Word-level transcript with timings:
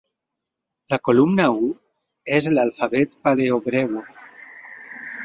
La 0.93 0.97
columna 1.09 1.45
I 1.67 1.69
és 2.37 2.47
l'alfabet 2.53 3.13
paleohebreu. 3.29 4.01